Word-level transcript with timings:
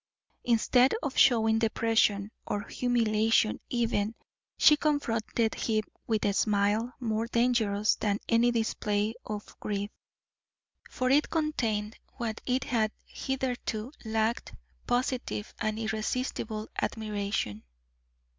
Instead 0.43 0.95
of 1.03 1.15
showing 1.15 1.59
depression 1.59 2.31
or 2.47 2.63
humiliation 2.63 3.59
even, 3.69 4.15
she 4.57 4.75
confronted 4.75 5.53
him 5.53 5.83
with 6.07 6.25
a 6.25 6.33
smile 6.33 6.91
more 6.99 7.27
dangerous 7.27 7.97
than 7.97 8.17
any 8.27 8.49
display 8.49 9.13
of 9.27 9.55
grief, 9.59 9.91
for 10.89 11.11
it 11.11 11.29
contained 11.29 11.99
what 12.17 12.41
it 12.47 12.63
had 12.63 12.91
hitherto 13.05 13.91
lacked, 14.03 14.53
positive 14.87 15.53
and 15.59 15.77
irresistible 15.77 16.67
admiration. 16.81 17.61